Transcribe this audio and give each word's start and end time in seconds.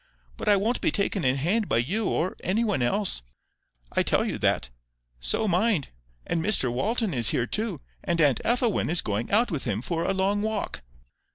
"But 0.35 0.49
I 0.49 0.55
won't 0.55 0.81
be 0.81 0.89
taken 0.89 1.23
in 1.23 1.35
hand 1.35 1.69
by 1.69 1.77
you 1.77 2.07
or 2.07 2.35
any 2.43 2.63
one 2.63 2.81
else. 2.81 3.21
I 3.91 4.01
tell 4.01 4.25
you 4.25 4.39
that. 4.39 4.69
So 5.19 5.47
mind. 5.47 5.89
And 6.25 6.43
Mr 6.43 6.73
Walton 6.73 7.13
is 7.13 7.29
here, 7.29 7.45
too, 7.45 7.77
and 8.03 8.19
Aunt 8.19 8.41
Ethelwyn 8.43 8.89
is 8.89 9.03
going 9.03 9.29
out 9.29 9.51
with 9.51 9.65
him 9.65 9.79
for 9.79 10.03
a 10.03 10.11
long 10.11 10.41
walk." 10.41 10.81